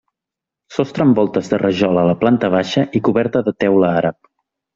Sostre 0.77 1.03
amb 1.07 1.19
voltes 1.21 1.51
de 1.51 1.59
rajol 1.63 1.99
a 2.05 2.07
la 2.13 2.15
planta 2.23 2.51
baixa 2.57 2.87
i 3.01 3.03
coberta 3.11 3.45
de 3.51 3.55
teula 3.67 3.93
àrab. 4.01 4.19